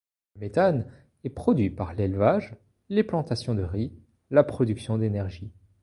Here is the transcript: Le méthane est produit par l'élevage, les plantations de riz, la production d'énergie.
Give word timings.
Le 0.33 0.39
méthane 0.41 0.91
est 1.23 1.29
produit 1.29 1.69
par 1.69 1.93
l'élevage, 1.93 2.55
les 2.89 3.03
plantations 3.03 3.53
de 3.53 3.61
riz, 3.61 3.93
la 4.31 4.43
production 4.43 4.97
d'énergie. 4.97 5.51